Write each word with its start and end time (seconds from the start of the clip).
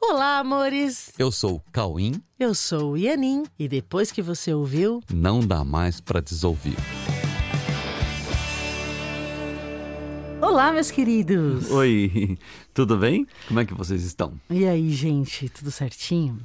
Olá, 0.00 0.38
amores! 0.38 1.12
Eu 1.18 1.30
sou 1.32 1.56
o 1.56 1.62
Cauim. 1.72 2.22
Eu 2.38 2.54
sou 2.54 2.92
o 2.92 2.96
Ianin. 2.96 3.44
E 3.58 3.68
depois 3.68 4.10
que 4.12 4.22
você 4.22 4.52
ouviu, 4.54 5.02
Não 5.12 5.40
dá 5.40 5.64
mais 5.64 6.00
pra 6.00 6.20
desouvir. 6.20 6.76
Olá, 10.40 10.72
meus 10.72 10.90
queridos! 10.90 11.70
Oi, 11.70 12.38
tudo 12.72 12.96
bem? 12.96 13.26
Como 13.48 13.60
é 13.60 13.64
que 13.66 13.74
vocês 13.74 14.04
estão? 14.04 14.32
E 14.48 14.66
aí, 14.66 14.90
gente, 14.92 15.48
tudo 15.48 15.70
certinho? 15.70 16.38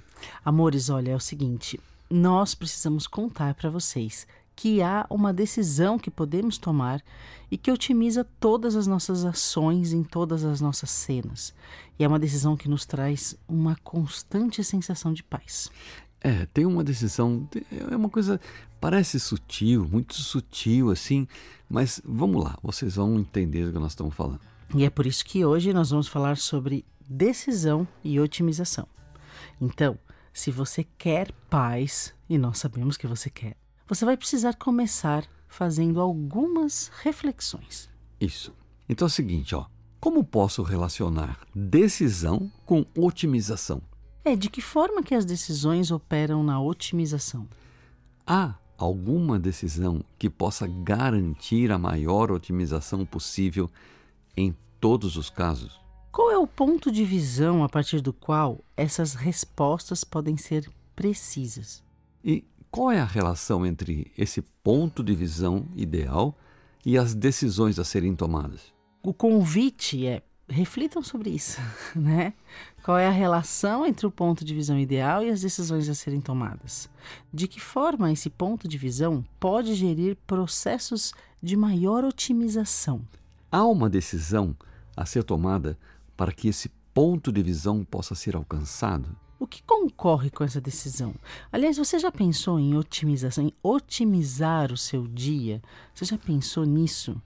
Amores, 0.44 0.90
olha, 0.90 1.12
é 1.12 1.16
o 1.16 1.20
seguinte: 1.20 1.80
nós 2.10 2.56
precisamos 2.56 3.08
contar 3.08 3.54
para 3.54 3.70
vocês 3.70 4.28
que 4.56 4.82
há 4.82 5.06
uma 5.10 5.34
decisão 5.34 5.98
que 5.98 6.12
podemos 6.12 6.58
tomar 6.58 7.04
e 7.50 7.58
que 7.58 7.72
otimiza 7.72 8.24
todas 8.40 8.76
as 8.76 8.88
nossas 8.88 9.26
ações 9.26 9.94
em 9.94 10.04
todas 10.04 10.44
as 10.44 10.62
nossas 10.62 10.90
cenas. 10.90 11.54
E 11.98 12.04
é 12.04 12.08
uma 12.08 12.20
decisão 12.20 12.56
que 12.58 12.70
nos 12.70 12.86
traz 12.86 13.36
uma 13.48 13.76
constante 13.84 14.64
sensação 14.64 15.14
de 15.14 15.24
paz. 15.24 15.70
É, 16.22 16.46
tem 16.54 16.66
uma 16.66 16.84
decisão, 16.84 17.48
é 17.92 17.96
uma 17.96 18.10
coisa, 18.10 18.40
parece 18.80 19.20
sutil, 19.20 19.88
muito 19.92 20.16
sutil 20.16 20.90
assim, 20.90 21.28
mas 21.70 22.02
vamos 22.06 22.44
lá, 22.44 22.58
vocês 22.64 22.96
vão 22.96 23.20
entender 23.20 23.66
o 23.66 23.74
que 23.74 23.80
nós 23.80 23.92
estamos 23.92 24.16
falando. 24.16 24.40
E 24.74 24.86
é 24.86 24.90
por 24.90 25.06
isso 25.06 25.26
que 25.26 25.46
hoje 25.46 25.74
nós 25.74 25.90
vamos 25.90 26.08
falar 26.08 26.38
sobre 26.38 26.86
decisão 27.08 27.88
e 28.04 28.20
otimização. 28.20 28.88
Então, 29.60 30.00
se 30.32 30.50
você 30.50 30.86
quer 30.98 31.32
paz, 31.50 32.14
e 32.28 32.38
nós 32.38 32.58
sabemos 32.58 32.98
que 32.98 33.06
você 33.06 33.30
quer, 33.30 33.56
você 33.88 34.06
vai 34.06 34.18
precisar 34.18 34.56
começar 34.56 35.26
fazendo 35.48 36.02
algumas 36.02 36.92
reflexões. 37.02 37.90
Isso. 38.20 38.54
Então 38.88 39.06
é 39.06 39.08
o 39.08 39.10
seguinte, 39.10 39.56
ó. 39.56 39.66
Como 40.00 40.24
posso 40.24 40.64
relacionar 40.64 41.40
decisão 41.56 42.52
com 42.66 42.86
otimização? 42.98 43.82
É 44.26 44.36
de 44.36 44.50
que 44.50 44.62
forma 44.62 45.04
que 45.04 45.16
as 45.16 45.26
decisões 45.26 45.92
operam 45.92 46.44
na 46.44 46.62
otimização? 46.62 47.48
Há 48.26 48.56
alguma 48.78 49.40
decisão 49.40 50.04
que 50.18 50.30
possa 50.30 50.68
garantir 50.68 51.72
a 51.72 51.78
maior 51.78 52.32
otimização 52.32 53.06
possível 53.06 53.70
em 54.36 54.56
todos 54.80 55.16
os 55.16 55.30
casos? 55.30 55.80
Qual 56.12 56.30
é 56.32 56.38
o 56.38 56.48
ponto 56.48 56.92
de 56.92 57.04
visão 57.06 57.64
a 57.64 57.70
partir 57.70 58.02
do 58.02 58.14
qual 58.14 58.60
essas 58.76 59.14
respostas 59.14 60.04
podem 60.04 60.38
ser 60.38 60.70
precisas? 60.96 61.84
E 62.24 62.46
qual 62.74 62.90
é 62.90 63.00
a 63.00 63.06
relação 63.06 63.64
entre 63.64 64.12
esse 64.18 64.42
ponto 64.42 65.04
de 65.04 65.14
visão 65.14 65.68
ideal 65.76 66.36
e 66.84 66.98
as 66.98 67.14
decisões 67.14 67.78
a 67.78 67.84
serem 67.84 68.16
tomadas? 68.16 68.74
O 69.04 69.14
convite 69.14 70.08
é 70.08 70.24
reflitam 70.50 71.04
sobre 71.04 71.30
isso, 71.30 71.62
né? 71.96 72.34
Qual 72.82 72.98
é 72.98 73.06
a 73.06 73.12
relação 73.12 73.86
entre 73.86 74.08
o 74.08 74.12
ponto 74.12 74.44
de 74.44 74.56
visão 74.56 74.80
ideal 74.80 75.24
e 75.24 75.30
as 75.30 75.42
decisões 75.42 75.88
a 75.88 75.94
serem 75.94 76.20
tomadas? 76.20 76.90
De 77.32 77.48
que 77.48 77.62
forma 77.62 78.12
esse 78.12 78.28
ponto 78.28 78.68
de 78.68 78.76
visão 78.76 79.24
pode 79.40 79.76
gerir 79.76 80.18
processos 80.26 81.14
de 81.44 81.56
maior 81.56 82.04
otimização? 82.04 83.08
Há 83.52 83.64
uma 83.68 83.88
decisão 83.88 84.58
a 84.98 85.06
ser 85.06 85.24
tomada 85.24 85.78
para 86.18 86.32
que 86.32 86.48
esse 86.48 86.72
ponto 86.92 87.32
de 87.32 87.44
visão 87.44 87.86
possa 87.86 88.16
ser 88.16 88.36
alcançado? 88.36 89.16
O 89.40 89.48
que 89.48 89.64
concorre 89.64 90.30
com 90.30 90.44
essa 90.44 90.62
decisão? 90.62 91.14
Aliás, 91.52 91.78
você 91.78 92.00
já 92.00 92.12
pensou 92.12 92.60
em 92.60 92.76
otimização, 92.76 93.46
em 93.46 93.54
otimizar 93.62 94.72
o 94.72 94.78
seu 94.78 95.08
dia? 95.08 95.62
Você 95.94 96.06
já 96.06 96.18
pensou 96.18 96.66
nisso? 96.66 97.22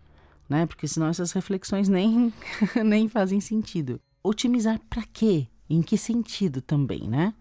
Né? 0.49 0.65
Porque 0.65 0.87
senão 0.87 1.07
essas 1.07 1.31
reflexões 1.31 1.89
nem, 1.89 2.33
nem 2.83 3.07
fazem 3.07 3.39
sentido. 3.39 3.99
Otimizar 4.23 4.79
para 4.89 5.03
quê? 5.03 5.47
Em 5.69 5.81
que 5.81 5.97
sentido 5.97 6.61
também, 6.61 7.07
né? 7.07 7.33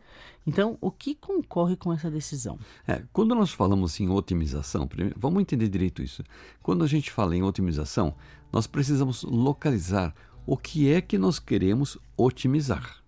Então, 0.47 0.79
o 0.81 0.91
que 0.91 1.15
concorre 1.15 1.77
com 1.77 1.93
essa 1.93 2.11
decisão? 2.11 2.59
É, 2.87 3.03
quando 3.13 3.35
nós 3.35 3.51
falamos 3.51 3.99
em 3.99 4.09
otimização, 4.09 4.87
primeiro, 4.87 5.17
vamos 5.19 5.41
entender 5.41 5.69
direito 5.69 6.03
isso. 6.03 6.23
Quando 6.63 6.85
a 6.85 6.87
gente 6.87 7.11
fala 7.11 7.37
em 7.37 7.43
otimização, 7.43 8.15
nós 8.53 8.67
precisamos 8.67 9.25
localizar 9.25 10.15
o 10.47 10.57
que 10.57 10.89
é 10.89 11.01
que 11.01 11.19
nós 11.19 11.41
queremos 11.41 11.99
otimizar. 12.17 13.03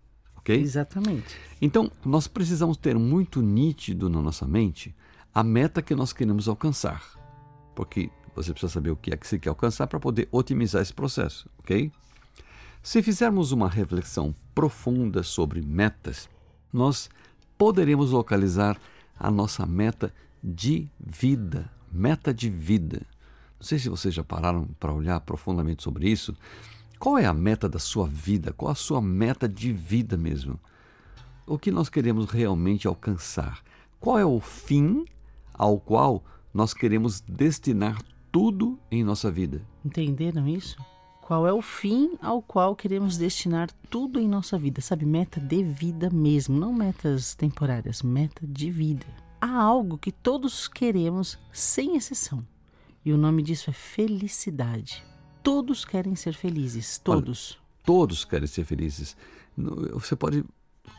Ok? 0.49 0.59
Exatamente. 0.59 1.37
Então, 1.61 1.93
nós 2.03 2.27
precisamos 2.27 2.79
ter 2.79 2.97
muito 2.97 3.43
nítido 3.43 4.09
na 4.09 4.23
nossa 4.23 4.47
mente 4.47 4.95
a 5.35 5.45
meta 5.45 5.83
que 5.83 5.95
nós 5.95 6.13
queremos 6.15 6.49
alcançar. 6.49 7.03
Porque 7.75 8.11
você 8.35 8.53
precisa 8.53 8.73
saber 8.73 8.91
o 8.91 8.97
que 8.97 9.13
é 9.13 9.17
que 9.17 9.27
você 9.27 9.39
quer 9.39 9.51
alcançar 9.51 9.87
para 9.87 10.01
poder 10.01 10.27
otimizar 10.33 10.81
esse 10.81 10.95
processo, 10.95 11.49
ok? 11.59 11.93
Se 12.83 13.03
fizermos 13.03 13.53
uma 13.53 13.69
reflexão 13.69 14.35
profunda 14.55 15.23
sobre 15.23 15.61
metas, 15.61 16.31
nós 16.73 17.11
poderemos 17.59 18.13
localizar 18.13 18.81
a 19.19 19.31
nossa 19.31 19.67
meta 19.67 20.15
de 20.43 20.89
vida, 20.99 21.71
meta 21.93 22.33
de 22.33 22.49
vida. 22.49 23.03
Não 23.61 23.67
sei 23.67 23.79
se 23.79 23.89
vocês 23.89 24.15
já 24.15 24.25
pararam 24.25 24.67
para 24.81 24.93
olhar 24.93 25.21
profundamente 25.21 25.83
sobre 25.83 26.09
isso. 26.09 26.35
Qual 26.99 27.17
é 27.17 27.27
a 27.27 27.33
meta 27.33 27.69
da 27.69 27.79
sua 27.79 28.09
vida? 28.09 28.53
Qual 28.53 28.73
a 28.73 28.75
sua 28.75 29.01
meta 29.01 29.49
de 29.49 29.73
vida 29.73 30.17
mesmo? 30.17 30.59
O 31.47 31.57
que 31.57 31.71
nós 31.71 31.89
queremos 31.89 32.29
realmente 32.29 32.89
alcançar? 32.89 33.63
Qual 34.01 34.19
é 34.19 34.25
o 34.25 34.41
fim 34.41 35.05
ao 35.55 35.79
qual 35.79 36.25
nós 36.53 36.75
queremos 36.75 37.21
destinar 37.21 38.03
tudo 38.33 38.77
em 38.91 39.05
nossa 39.05 39.31
vida? 39.31 39.63
Entenderam 39.85 40.49
isso? 40.49 40.77
Qual 41.23 41.47
é 41.47 41.53
o 41.53 41.63
fim 41.63 42.19
ao 42.21 42.43
qual 42.43 42.75
queremos 42.75 43.17
destinar 43.17 43.71
tudo 43.89 44.19
em 44.19 44.27
nossa 44.27 44.59
vida? 44.59 44.81
Sabe, 44.81 45.07
meta 45.07 45.39
de 45.39 45.63
vida 45.63 46.11
mesmo, 46.11 46.59
não 46.59 46.73
metas 46.73 47.33
temporárias, 47.35 48.03
meta 48.03 48.45
de 48.45 48.73
vida. 48.73 49.07
Há 49.41 49.63
algo 49.63 49.99
que 49.99 50.11
todos 50.11 50.67
queremos, 50.67 51.39
sem 51.53 51.97
exceção. 51.97 52.45
E 53.05 53.13
o 53.13 53.17
nome 53.17 53.43
disso 53.43 53.71
é 53.71 53.73
felicidade. 53.73 55.05
Todos 55.49 55.83
querem 55.83 56.15
ser 56.15 56.35
felizes, 56.35 56.99
todos. 56.99 57.53
Olha, 57.53 57.83
todos 57.83 58.23
querem 58.23 58.47
ser 58.47 58.65
felizes. 58.65 59.17
Você 59.95 60.15
pode 60.15 60.45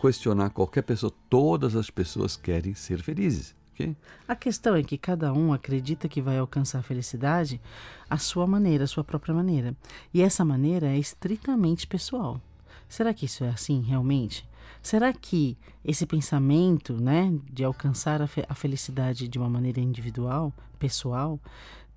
questionar 0.02 0.50
qualquer 0.50 0.82
pessoa, 0.82 1.14
todas 1.30 1.76
as 1.76 1.92
pessoas 1.92 2.36
querem 2.36 2.74
ser 2.74 3.04
felizes. 3.04 3.56
Okay? 3.74 3.96
A 4.28 4.36
questão 4.36 4.76
é 4.76 4.82
que 4.82 4.98
cada 4.98 5.32
um 5.32 5.54
acredita 5.54 6.10
que 6.10 6.20
vai 6.20 6.40
alcançar 6.40 6.80
a 6.80 6.82
felicidade 6.82 7.62
à 8.10 8.18
sua 8.18 8.48
maneira, 8.48 8.86
à 8.86 8.88
sua 8.88 9.04
própria 9.04 9.36
maneira. 9.36 9.76
E 10.12 10.20
essa 10.20 10.44
maneira 10.44 10.88
é 10.88 10.98
estritamente 10.98 11.86
pessoal. 11.86 12.42
Será 12.88 13.14
que 13.14 13.26
isso 13.26 13.44
é 13.44 13.50
assim 13.50 13.84
realmente? 13.84 14.50
Será 14.82 15.14
que 15.14 15.56
esse 15.86 16.08
pensamento, 16.08 17.00
né, 17.00 17.32
de 17.54 17.64
alcançar 17.64 18.20
a, 18.20 18.26
fe 18.26 18.44
a 18.50 18.56
felicidade 18.56 19.28
de 19.28 19.38
uma 19.38 19.48
maneira 19.48 19.80
individual, 19.80 20.52
pessoal, 20.80 21.40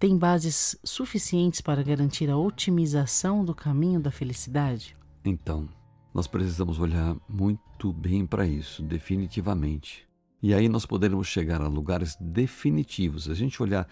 tem 0.03 0.19
bases 0.19 0.77
suficientes 0.83 1.61
para 1.61 1.81
garantir 1.81 2.29
a 2.29 2.37
otimização 2.37 3.45
do 3.45 3.55
caminho 3.55 4.01
da 4.01 4.11
felicidade? 4.11 4.97
Então, 5.25 5.69
nós 6.13 6.27
precisamos 6.27 6.81
olhar 6.81 7.17
muito 7.29 7.93
bem 7.93 8.27
para 8.27 8.45
isso, 8.45 8.83
definitivamente. 8.83 10.05
E 10.43 10.53
aí 10.53 10.69
nós 10.69 10.85
poderemos 10.85 11.29
chegar 11.29 11.63
a 11.63 11.69
lugares 11.69 12.17
definitivos. 12.21 13.31
A 13.31 13.35
gente 13.35 13.63
olhar 13.63 13.87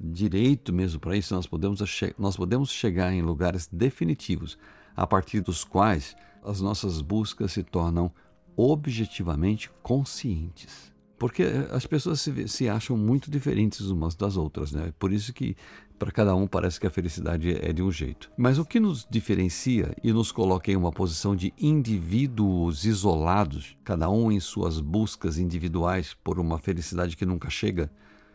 direito 0.00 0.72
mesmo 0.72 0.98
para 0.98 1.18
isso, 1.18 1.34
nós 1.34 1.46
podemos, 1.46 1.82
nós 2.16 2.34
podemos 2.34 2.70
chegar 2.70 3.12
em 3.12 3.20
lugares 3.20 3.68
definitivos, 3.70 4.56
a 4.96 5.06
partir 5.06 5.42
dos 5.42 5.64
quais 5.64 6.16
as 6.42 6.62
nossas 6.62 7.02
buscas 7.02 7.52
se 7.52 7.62
tornam 7.62 8.10
objetivamente 8.56 9.70
conscientes. 9.82 10.91
Porque 11.22 11.44
as 11.70 11.86
pessoas 11.86 12.20
se, 12.20 12.48
se 12.48 12.68
acham 12.68 12.96
muito 12.96 13.30
diferentes 13.30 13.82
umas 13.82 14.16
das 14.16 14.36
outras, 14.36 14.72
né? 14.72 14.92
Por 14.98 15.12
isso 15.12 15.32
que 15.32 15.54
para 15.96 16.10
cada 16.10 16.34
um 16.34 16.48
parece 16.48 16.80
que 16.80 16.86
a 16.88 16.90
felicidade 16.90 17.56
é 17.64 17.72
de 17.72 17.80
um 17.80 17.92
jeito. 17.92 18.28
Mas 18.36 18.58
o 18.58 18.64
que 18.64 18.80
nos 18.80 19.06
diferencia 19.08 19.94
e 20.02 20.12
nos 20.12 20.32
coloca 20.32 20.72
em 20.72 20.74
uma 20.74 20.90
posição 20.90 21.36
de 21.36 21.54
indivíduos 21.56 22.84
isolados, 22.84 23.76
cada 23.84 24.10
um 24.10 24.32
em 24.32 24.40
suas 24.40 24.80
buscas 24.80 25.38
individuais 25.38 26.12
por 26.24 26.40
uma 26.40 26.58
felicidade 26.58 27.16
que 27.16 27.24
nunca 27.24 27.48
chega, 27.48 27.88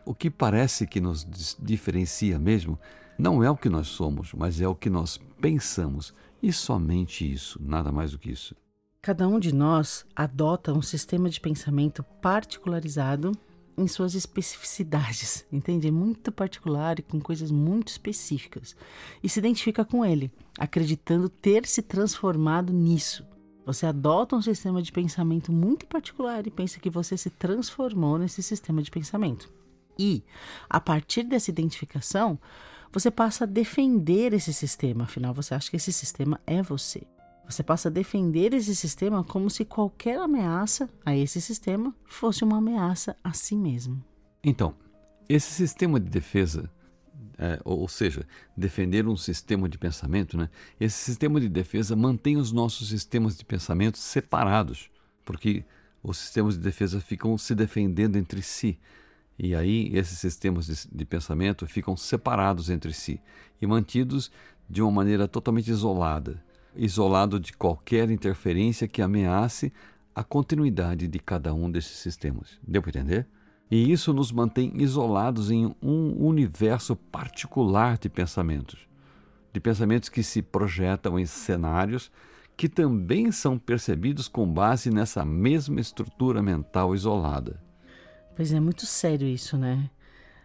o 0.06 0.14
que 0.14 0.30
parece 0.30 0.86
que 0.86 0.98
nos 0.98 1.26
diferencia 1.60 2.38
mesmo 2.38 2.78
não 3.18 3.44
é 3.44 3.50
o 3.50 3.56
que 3.58 3.68
nós 3.68 3.88
somos, 3.88 4.32
mas 4.32 4.62
é 4.62 4.66
o 4.66 4.74
que 4.74 4.88
nós 4.88 5.20
pensamos. 5.38 6.14
E 6.42 6.50
somente 6.54 7.30
isso, 7.30 7.60
nada 7.62 7.92
mais 7.92 8.12
do 8.12 8.18
que 8.18 8.30
isso. 8.30 8.56
Cada 9.00 9.28
um 9.28 9.38
de 9.38 9.54
nós 9.54 10.04
adota 10.14 10.72
um 10.72 10.82
sistema 10.82 11.30
de 11.30 11.40
pensamento 11.40 12.02
particularizado 12.20 13.32
em 13.76 13.86
suas 13.86 14.14
especificidades, 14.14 15.46
entende? 15.52 15.86
É 15.86 15.90
muito 15.90 16.32
particular 16.32 16.98
e 16.98 17.02
com 17.02 17.20
coisas 17.20 17.50
muito 17.50 17.88
específicas. 17.88 18.76
E 19.22 19.28
se 19.28 19.38
identifica 19.38 19.84
com 19.84 20.04
ele, 20.04 20.32
acreditando 20.58 21.28
ter 21.28 21.64
se 21.64 21.80
transformado 21.80 22.72
nisso. 22.72 23.24
Você 23.64 23.86
adota 23.86 24.34
um 24.34 24.42
sistema 24.42 24.82
de 24.82 24.90
pensamento 24.90 25.52
muito 25.52 25.86
particular 25.86 26.44
e 26.46 26.50
pensa 26.50 26.80
que 26.80 26.90
você 26.90 27.16
se 27.16 27.30
transformou 27.30 28.18
nesse 28.18 28.42
sistema 28.42 28.82
de 28.82 28.90
pensamento. 28.90 29.48
E, 29.96 30.24
a 30.68 30.80
partir 30.80 31.22
dessa 31.22 31.50
identificação, 31.50 32.38
você 32.92 33.10
passa 33.10 33.44
a 33.44 33.46
defender 33.46 34.32
esse 34.32 34.52
sistema, 34.52 35.04
afinal, 35.04 35.32
você 35.32 35.54
acha 35.54 35.70
que 35.70 35.76
esse 35.76 35.92
sistema 35.92 36.40
é 36.46 36.62
você. 36.62 37.06
Você 37.48 37.62
passa 37.62 37.88
a 37.88 37.90
defender 37.90 38.52
esse 38.52 38.76
sistema 38.76 39.24
como 39.24 39.48
se 39.48 39.64
qualquer 39.64 40.18
ameaça 40.18 40.88
a 41.04 41.16
esse 41.16 41.40
sistema 41.40 41.94
fosse 42.04 42.44
uma 42.44 42.58
ameaça 42.58 43.16
a 43.24 43.32
si 43.32 43.56
mesmo. 43.56 44.04
Então, 44.44 44.74
esse 45.26 45.50
sistema 45.52 45.98
de 45.98 46.10
defesa, 46.10 46.70
é, 47.38 47.58
ou 47.64 47.88
seja, 47.88 48.26
defender 48.54 49.08
um 49.08 49.16
sistema 49.16 49.66
de 49.66 49.78
pensamento, 49.78 50.36
né? 50.36 50.50
esse 50.78 50.96
sistema 50.98 51.40
de 51.40 51.48
defesa 51.48 51.96
mantém 51.96 52.36
os 52.36 52.52
nossos 52.52 52.90
sistemas 52.90 53.34
de 53.34 53.46
pensamento 53.46 53.96
separados, 53.96 54.90
porque 55.24 55.64
os 56.02 56.18
sistemas 56.18 56.54
de 56.54 56.60
defesa 56.60 57.00
ficam 57.00 57.38
se 57.38 57.54
defendendo 57.54 58.16
entre 58.16 58.42
si. 58.42 58.78
E 59.38 59.54
aí 59.54 59.90
esses 59.96 60.18
sistemas 60.18 60.66
de, 60.66 60.86
de 60.94 61.04
pensamento 61.06 61.66
ficam 61.66 61.96
separados 61.96 62.68
entre 62.68 62.92
si 62.92 63.18
e 63.60 63.66
mantidos 63.66 64.30
de 64.68 64.82
uma 64.82 64.92
maneira 64.92 65.26
totalmente 65.26 65.70
isolada 65.70 66.46
isolado 66.74 67.38
de 67.40 67.52
qualquer 67.52 68.10
interferência 68.10 68.88
que 68.88 69.02
ameace 69.02 69.72
a 70.14 70.24
continuidade 70.24 71.06
de 71.06 71.18
cada 71.18 71.54
um 71.54 71.70
desses 71.70 71.96
sistemas. 71.96 72.58
Deu 72.66 72.82
para 72.82 72.90
entender? 72.90 73.26
E 73.70 73.92
isso 73.92 74.12
nos 74.12 74.32
mantém 74.32 74.72
isolados 74.76 75.50
em 75.50 75.74
um 75.82 76.26
universo 76.26 76.96
particular 76.96 77.98
de 77.98 78.08
pensamentos, 78.08 78.88
de 79.52 79.60
pensamentos 79.60 80.08
que 80.08 80.22
se 80.22 80.40
projetam 80.40 81.18
em 81.18 81.26
cenários 81.26 82.10
que 82.56 82.68
também 82.68 83.30
são 83.30 83.56
percebidos 83.56 84.26
com 84.26 84.44
base 84.44 84.90
nessa 84.90 85.24
mesma 85.24 85.80
estrutura 85.80 86.42
mental 86.42 86.92
isolada. 86.92 87.62
Pois 88.34 88.52
é, 88.52 88.58
muito 88.58 88.84
sério 88.84 89.28
isso, 89.28 89.56
né? 89.56 89.88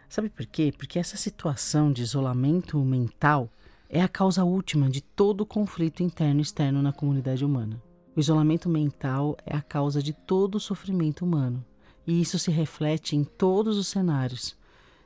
Sabe 0.08 0.30
por 0.30 0.46
quê? 0.46 0.72
Porque 0.78 1.00
essa 1.00 1.18
situação 1.18 1.92
de 1.92 2.04
isolamento 2.04 2.78
mental 2.86 3.50
é 3.96 4.02
a 4.02 4.08
causa 4.08 4.44
última 4.44 4.90
de 4.90 5.02
todo 5.02 5.42
o 5.42 5.46
conflito 5.46 6.02
interno 6.02 6.40
e 6.40 6.42
externo 6.42 6.82
na 6.82 6.92
comunidade 6.92 7.46
humana. 7.46 7.80
O 8.16 8.20
isolamento 8.20 8.68
mental 8.68 9.38
é 9.46 9.56
a 9.56 9.62
causa 9.62 10.02
de 10.02 10.14
todo 10.14 10.56
o 10.56 10.60
sofrimento 10.60 11.24
humano, 11.24 11.64
e 12.08 12.20
isso 12.20 12.40
se 12.40 12.50
reflete 12.50 13.16
em 13.16 13.24
todos 13.24 13.78
os 13.78 13.86
cenários, 13.86 14.58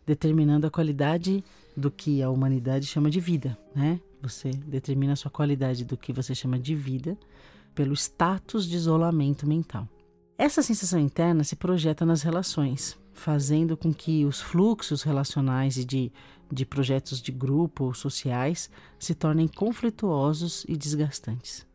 determinando 0.05 0.65
a 0.65 0.71
qualidade 0.71 1.43
do 1.75 1.91
que 1.91 2.23
a 2.23 2.29
humanidade 2.29 2.85
chama 2.85 3.09
de 3.09 3.19
vida, 3.19 3.57
né? 3.75 3.99
Você 4.21 4.51
determina 4.51 5.13
a 5.13 5.17
sua 5.17 5.29
qualidade 5.29 5.83
do 5.83 5.97
que 5.97 6.13
você 6.13 6.33
chama 6.33 6.57
de 6.57 6.73
vida 6.73 7.17
pelo 7.75 7.93
status 7.93 8.65
de 8.65 8.77
isolamento 8.77 9.45
mental. 9.45 9.85
Essa 10.37 10.63
sensação 10.63 10.97
interna 10.97 11.43
se 11.43 11.57
projeta 11.57 12.05
nas 12.05 12.21
relações, 12.21 12.97
fazendo 13.17 13.75
com 13.75 13.93
que 13.93 14.25
os 14.25 14.39
fluxos 14.39 15.01
relacionais 15.01 15.75
e 15.75 15.83
de, 15.83 16.11
de 16.51 16.65
projetos 16.65 17.21
de 17.21 17.31
grupo 17.31 17.85
ou 17.85 17.93
sociais 17.93 18.69
se 18.99 19.15
tornem 19.15 19.47
conflituosos 19.47 20.63
e 20.67 20.77
desgastantes. 20.77 21.65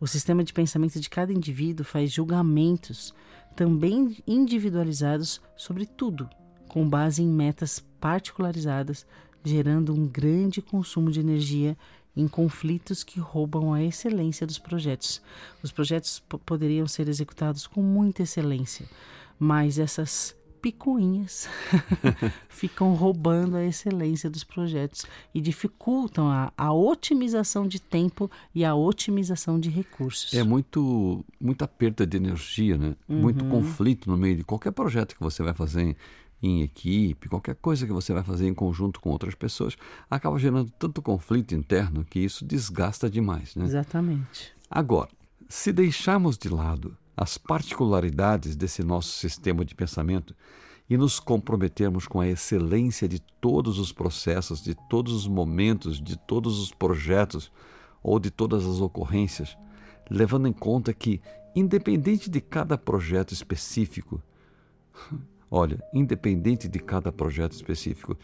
O 0.00 0.06
sistema 0.06 0.42
de 0.42 0.52
pensamento 0.52 1.00
de 1.00 1.08
cada 1.08 1.32
indivíduo 1.32 1.84
faz 1.84 2.12
julgamentos, 2.12 3.14
também 3.54 4.16
individualizados, 4.26 5.40
sobre 5.56 5.86
tudo, 5.86 6.28
com 6.68 6.88
base 6.88 7.22
em 7.22 7.28
metas 7.28 7.84
particularizadas, 8.00 9.06
gerando 9.44 9.94
um 9.94 10.06
grande 10.06 10.60
consumo 10.60 11.10
de 11.10 11.20
energia 11.20 11.76
em 12.16 12.26
conflitos 12.26 13.04
que 13.04 13.20
roubam 13.20 13.72
a 13.72 13.82
excelência 13.82 14.44
dos 14.44 14.58
projetos. 14.58 15.22
Os 15.62 15.70
projetos 15.70 16.22
poderiam 16.44 16.88
ser 16.88 17.08
executados 17.08 17.68
com 17.68 17.80
muita 17.80 18.24
excelência, 18.24 18.86
mas 19.38 19.78
essas 19.78 20.36
picuinhas 20.60 21.48
ficam 22.48 22.94
roubando 22.94 23.56
a 23.56 23.64
excelência 23.64 24.28
dos 24.28 24.44
projetos 24.44 25.06
e 25.34 25.40
dificultam 25.40 26.28
a, 26.28 26.52
a, 26.56 26.72
otimização 26.72 27.66
de 27.66 27.80
tempo 27.80 28.30
e 28.54 28.64
a 28.64 28.74
otimização 28.74 29.58
de 29.58 29.70
recursos. 29.70 30.34
É 30.34 30.42
muito 30.42 31.24
muita 31.40 31.66
perda 31.66 32.06
de 32.06 32.16
energia, 32.16 32.76
né? 32.76 32.96
Uhum. 33.08 33.20
Muito 33.20 33.44
conflito 33.46 34.10
no 34.10 34.16
meio 34.16 34.36
de 34.36 34.44
qualquer 34.44 34.72
projeto 34.72 35.14
que 35.14 35.22
você 35.22 35.42
vai 35.42 35.54
fazer 35.54 35.82
em, 35.82 35.96
em 36.42 36.62
equipe, 36.62 37.28
qualquer 37.28 37.54
coisa 37.56 37.86
que 37.86 37.92
você 37.92 38.12
vai 38.12 38.22
fazer 38.22 38.48
em 38.48 38.54
conjunto 38.54 39.00
com 39.00 39.10
outras 39.10 39.34
pessoas, 39.34 39.76
acaba 40.10 40.38
gerando 40.38 40.70
tanto 40.78 41.00
conflito 41.00 41.54
interno 41.54 42.04
que 42.04 42.18
isso 42.18 42.44
desgasta 42.44 43.08
demais, 43.08 43.54
né? 43.54 43.64
Exatamente. 43.64 44.52
Agora, 44.70 45.08
se 45.48 45.72
deixarmos 45.72 46.36
de 46.36 46.48
lado 46.48 46.96
as 47.18 47.36
particularidades 47.36 48.54
desse 48.54 48.84
nosso 48.84 49.10
sistema 49.10 49.64
de 49.64 49.74
pensamento 49.74 50.36
e 50.88 50.96
nos 50.96 51.18
comprometermos 51.18 52.06
com 52.06 52.20
a 52.20 52.28
excelência 52.28 53.08
de 53.08 53.18
todos 53.40 53.80
os 53.80 53.92
processos, 53.92 54.62
de 54.62 54.76
todos 54.88 55.12
os 55.12 55.26
momentos, 55.26 56.00
de 56.00 56.16
todos 56.16 56.60
os 56.60 56.70
projetos 56.70 57.50
ou 58.00 58.20
de 58.20 58.30
todas 58.30 58.64
as 58.64 58.80
ocorrências, 58.80 59.58
levando 60.08 60.46
em 60.46 60.52
conta 60.52 60.94
que, 60.94 61.20
independente 61.56 62.30
de 62.30 62.40
cada 62.40 62.78
projeto 62.78 63.34
específico, 63.34 64.22
olha, 65.50 65.82
independente 65.92 66.68
de 66.68 66.78
cada 66.78 67.10
projeto 67.10 67.52
específico, 67.52 68.16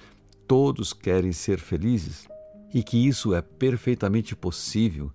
todos 0.47 0.93
querem 0.93 1.33
ser 1.33 1.59
felizes 1.59 2.29
e 2.73 2.81
que 2.81 3.09
isso 3.09 3.35
é 3.35 3.43
perfeitamente 3.43 4.37
possível 4.37 5.11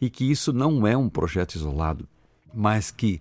e 0.00 0.10
que 0.10 0.28
isso 0.28 0.52
não 0.52 0.84
é 0.84 0.96
um 0.96 1.08
projeto 1.08 1.54
isolado 1.54 2.08
mas 2.52 2.90
que 2.90 3.20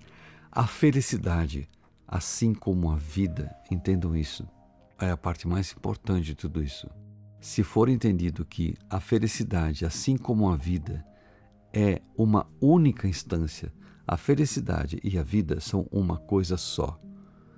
a 0.52 0.66
felicidade, 0.66 1.70
assim 2.08 2.54
como 2.54 2.92
a 2.92 2.96
vida, 2.96 3.56
entendam 3.70 4.16
isso, 4.16 4.48
é 5.00 5.12
a 5.12 5.18
parte 5.18 5.48
mais 5.48 5.72
importante 5.72 6.26
de 6.26 6.36
tudo 6.36 6.62
isso. 6.62 6.90
Se 7.40 7.64
for 7.64 7.88
entendido 7.88 8.44
que 8.44 8.76
a 8.90 9.00
felicidade, 9.00 9.86
assim 9.86 10.18
como 10.18 10.50
a 10.50 10.58
vida, 10.58 11.06
é 11.72 12.02
uma 12.18 12.48
única 12.60 13.08
instância, 13.08 13.72
a 14.06 14.18
felicidade 14.18 15.00
e 15.04 15.18
a 15.18 15.24
vida 15.24 15.60
são 15.60 15.88
uma 15.92 16.18
coisa 16.18 16.58
só. 16.58 17.00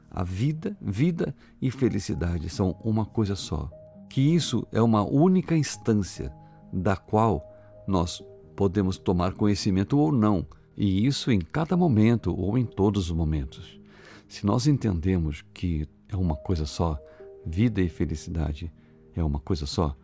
A 0.10 0.24
vida, 0.24 0.78
vida 0.82 1.34
e 1.62 1.72
felicidade 1.72 2.50
são 2.50 2.78
uma 2.84 3.06
coisa 3.06 3.36
só. 3.36 3.72
Que 4.10 4.36
isso 4.36 4.68
é 4.72 4.82
uma 4.82 5.02
única 5.02 5.56
instância 5.56 6.32
da 6.72 6.98
qual 6.98 7.42
nós 7.88 8.22
podemos 8.56 8.98
tomar 8.98 9.34
conhecimento 9.34 9.98
ou 9.98 10.12
não 10.12 10.46
e 10.78 11.06
isso 11.06 11.32
em 11.32 11.40
cada 11.40 11.76
momento 11.76 12.34
ou 12.38 12.58
em 12.58 12.66
todos 12.66 13.10
os 13.10 13.16
momentos. 13.16 13.80
Se 14.28 14.46
nós 14.46 14.68
entendemos 14.68 15.44
que 15.54 15.88
é 16.08 16.16
uma 16.16 16.36
coisa 16.36 16.66
só, 16.66 17.00
vida 17.46 17.82
e 17.82 17.90
felicidade 17.90 18.72
é 19.16 19.24
uma 19.24 19.40
coisa 19.40 19.66
só, 19.66 19.96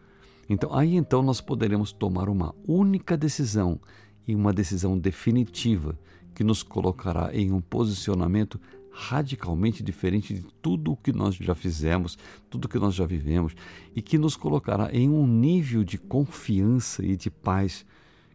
então 0.49 0.73
aí 0.73 0.95
então 0.95 1.21
nós 1.21 1.41
poderemos 1.41 1.91
tomar 1.91 2.29
uma 2.29 2.53
única 2.67 3.17
decisão 3.17 3.79
e 4.27 4.35
uma 4.35 4.51
decisão 4.53 4.97
definitiva 4.97 5.97
que 6.35 6.43
nos 6.43 6.61
colocará 6.61 7.33
em 7.33 7.51
um 7.51 7.61
posicionamento 7.61 8.59
radicalmente 8.91 9.83
diferente 9.83 10.33
de 10.33 10.41
tudo 10.61 10.93
o 10.93 10.97
que 10.97 11.13
nós 11.13 11.35
já 11.35 11.53
fizemos, 11.53 12.17
tudo 12.49 12.65
o 12.65 12.69
que 12.69 12.79
nós 12.79 12.95
já 12.95 13.05
vivemos 13.05 13.55
e 13.95 14.01
que 14.01 14.17
nos 14.17 14.35
colocará 14.35 14.91
em 14.91 15.07
um 15.07 15.27
nível 15.27 15.83
de 15.83 15.99
confiança 15.99 17.05
e 17.05 17.15
de 17.15 17.29
paz 17.29 17.85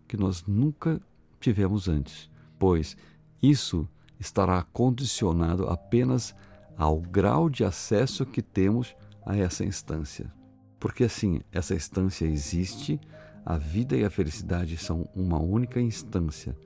que 0.06 0.16
nós 0.16 0.44
nunca 0.46 1.00
tivemos 1.40 1.88
antes, 1.88 2.30
pois 2.62 2.96
isso 3.42 3.88
estará 4.20 4.62
condicionado 4.62 5.66
apenas 5.66 6.32
ao 6.76 7.00
grau 7.00 7.50
de 7.50 7.64
acesso 7.64 8.24
que 8.24 8.40
temos 8.40 8.94
a 9.26 9.36
essa 9.36 9.64
instância. 9.64 10.32
Porque 10.78 11.02
assim, 11.02 11.40
essa 11.50 11.74
instância 11.74 12.24
existe, 12.24 13.00
a 13.44 13.58
vida 13.58 13.96
e 13.96 14.04
a 14.04 14.10
felicidade 14.10 14.76
são 14.76 15.08
uma 15.12 15.40
única 15.40 15.80
instância. 15.80 16.56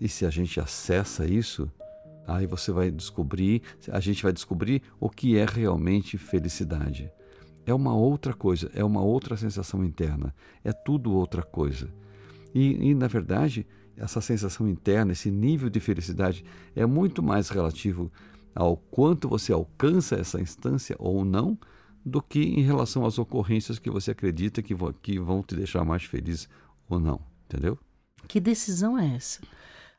E 0.00 0.08
se 0.08 0.24
a 0.24 0.30
gente 0.30 0.58
acessa 0.58 1.26
isso, 1.26 1.70
aí 2.26 2.46
você 2.46 2.72
vai 2.72 2.90
descobrir, 2.90 3.60
a 3.92 4.00
gente 4.00 4.22
vai 4.22 4.32
descobrir 4.32 4.80
o 4.98 5.10
que 5.10 5.36
é 5.36 5.44
realmente 5.44 6.16
felicidade. 6.16 7.12
É 7.66 7.74
uma 7.74 7.94
outra 7.94 8.32
coisa, 8.32 8.70
é 8.72 8.82
uma 8.82 9.02
outra 9.02 9.36
sensação 9.36 9.84
interna, 9.84 10.34
é 10.64 10.72
tudo 10.72 11.12
outra 11.12 11.42
coisa. 11.42 11.92
E, 12.54 12.88
e 12.88 12.94
na 12.94 13.06
verdade, 13.06 13.66
essa 13.96 14.20
sensação 14.20 14.68
interna, 14.68 15.12
esse 15.12 15.30
nível 15.30 15.70
de 15.70 15.80
felicidade 15.80 16.44
é 16.74 16.84
muito 16.84 17.22
mais 17.22 17.48
relativo 17.48 18.10
ao 18.54 18.76
quanto 18.76 19.28
você 19.28 19.52
alcança 19.52 20.16
essa 20.16 20.40
instância 20.40 20.96
ou 20.98 21.24
não, 21.24 21.58
do 22.04 22.22
que 22.22 22.40
em 22.40 22.62
relação 22.62 23.04
às 23.04 23.18
ocorrências 23.18 23.78
que 23.78 23.90
você 23.90 24.12
acredita 24.12 24.62
que 24.62 24.74
vão, 24.74 24.92
que 24.92 25.18
vão 25.18 25.42
te 25.42 25.56
deixar 25.56 25.84
mais 25.84 26.04
feliz 26.04 26.48
ou 26.88 27.00
não, 27.00 27.20
entendeu? 27.44 27.78
Que 28.28 28.40
decisão 28.40 28.96
é 28.96 29.16
essa? 29.16 29.40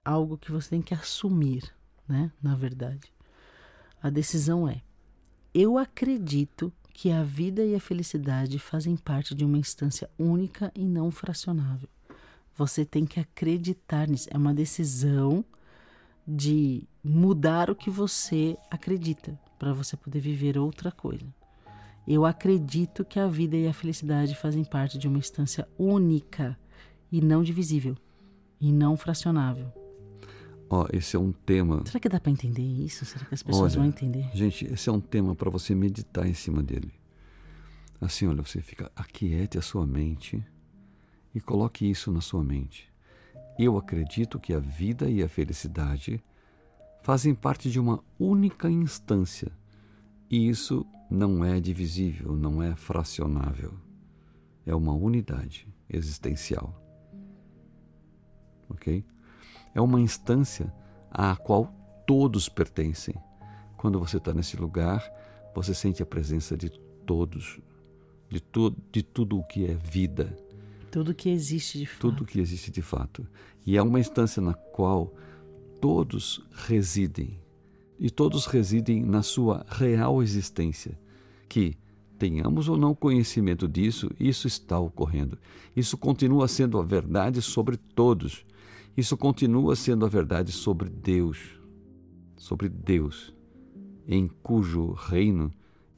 Algo 0.04 0.38
que 0.38 0.52
você 0.52 0.70
tem 0.70 0.82
que 0.82 0.94
assumir, 0.94 1.64
né? 2.08 2.32
Na 2.42 2.56
verdade, 2.56 3.12
a 4.02 4.10
decisão 4.10 4.68
é: 4.68 4.82
eu 5.54 5.78
acredito 5.78 6.72
que 6.94 7.12
a 7.12 7.24
vida 7.24 7.64
e 7.64 7.76
a 7.76 7.80
felicidade 7.80 8.58
fazem 8.58 8.96
parte 8.96 9.36
de 9.36 9.46
uma 9.46 9.58
instância 9.58 10.10
única 10.18 10.72
e 10.74 10.86
não 10.86 11.12
fracionável. 11.12 11.90
Você 12.58 12.84
tem 12.84 13.06
que 13.06 13.20
acreditar 13.20 14.08
nisso. 14.08 14.28
É 14.32 14.38
uma 14.38 14.54
decisão 14.54 15.46
de 16.28 16.84
mudar 17.04 17.70
o 17.70 17.76
que 17.76 17.90
você 17.90 18.58
acredita 18.70 19.40
para 19.58 19.72
você 19.74 19.96
poder 19.96 20.20
viver 20.20 20.58
outra 20.58 20.92
coisa. 20.92 21.26
Eu 22.08 22.26
acredito 22.26 23.06
que 23.06 23.20
a 23.20 23.28
vida 23.28 23.56
e 23.56 23.68
a 23.68 23.74
felicidade 23.74 24.36
fazem 24.36 24.64
parte 24.64 24.98
de 24.98 25.08
uma 25.08 25.18
instância 25.18 25.68
única 25.78 26.58
e 27.12 27.22
não 27.22 27.44
divisível. 27.44 27.96
e 28.60 28.72
não 28.72 28.98
fracionável. 28.98 29.72
Ó, 30.68 30.88
esse 30.92 31.16
é 31.16 31.20
um 31.20 31.32
tema. 31.32 31.84
Será 31.86 32.00
que 32.00 32.10
dá 32.10 32.20
para 32.20 32.32
entender 32.32 32.64
isso? 32.64 33.06
Será 33.06 33.24
que 33.24 33.36
as 33.36 33.44
pessoas 33.44 33.74
Olha, 33.74 33.82
vão 33.82 33.88
entender? 33.88 34.28
Gente, 34.34 34.66
esse 34.66 34.90
é 34.90 34.92
um 34.92 35.00
tema 35.00 35.36
para 35.36 35.50
você 35.52 35.76
meditar 35.76 36.28
em 36.28 36.34
cima 36.34 36.64
dele. 36.64 36.92
Assim, 38.02 38.26
olha, 38.26 38.42
você 38.42 38.60
fica, 38.60 38.92
aquiete 38.96 39.60
a 39.60 39.62
sua 39.62 39.86
mente 39.86 40.44
e 41.38 41.40
coloque 41.40 41.88
isso 41.88 42.12
na 42.12 42.20
sua 42.20 42.44
mente. 42.44 42.92
Eu 43.60 43.78
acredito 43.78 44.40
que 44.40 44.54
a 44.54 44.60
vida 44.60 45.08
e 45.08 45.22
a 45.22 45.30
felicidade 45.30 46.20
fazem 47.04 47.36
parte 47.36 47.70
de 47.70 47.80
uma 47.80 48.04
única 48.20 48.68
instância 48.68 49.52
e 50.32 50.50
isso 50.50 50.84
não 51.12 51.46
é 51.46 51.60
divisível, 51.60 52.36
não 52.36 52.62
é 52.62 52.76
fracionável. 52.76 53.76
É 54.66 54.74
uma 54.74 54.94
unidade 54.94 55.68
existencial. 55.88 56.74
Ok? 58.68 59.06
É 59.76 59.80
uma 59.80 60.02
instância 60.02 60.74
à 61.12 61.36
qual 61.36 61.72
todos 62.08 62.50
pertencem. 62.50 63.14
Quando 63.78 64.00
você 64.00 64.18
está 64.18 64.34
nesse 64.34 64.58
lugar, 64.58 65.08
você 65.54 65.72
sente 65.76 66.02
a 66.02 66.06
presença 66.06 66.58
de 66.58 66.72
todos, 67.06 67.60
de, 68.28 68.42
tu, 68.42 68.76
de 68.92 69.04
tudo 69.04 69.38
o 69.38 69.44
que 69.44 69.68
é 69.68 69.76
vida. 69.76 70.36
Tudo 70.92 71.14
que 71.14 71.30
existe 71.30 71.78
de 71.78 71.86
fato. 71.86 72.00
Tudo 72.00 72.26
que 72.26 72.40
existe 72.40 72.72
de 72.72 72.82
fato. 72.82 73.28
E 73.66 73.78
é 73.78 73.82
uma 73.82 74.00
instância 74.00 74.42
na 74.42 74.54
qual 74.54 75.14
todos 75.82 76.46
residem. 76.52 77.40
E 78.00 78.10
todos 78.10 78.46
residem 78.46 79.04
na 79.04 79.22
sua 79.22 79.66
real 79.70 80.22
existência. 80.22 80.98
Que, 81.50 81.78
tenhamos 82.18 82.68
ou 82.68 82.78
não 82.78 82.96
conhecimento 82.96 83.68
disso, 83.68 84.10
isso 84.20 84.48
está 84.48 84.80
ocorrendo. 84.80 85.38
Isso 85.76 85.98
continua 85.98 86.48
sendo 86.48 86.80
a 86.80 86.84
verdade 86.84 87.42
sobre 87.42 87.78
todos. 87.78 88.46
Isso 88.96 89.16
continua 89.18 89.76
sendo 89.76 90.06
a 90.06 90.10
verdade 90.10 90.52
sobre 90.52 90.90
Deus. 90.90 91.38
Sobre 92.38 92.70
Deus, 92.70 93.34
em 94.08 94.28
cujo 94.28 94.92
reino 94.94 95.52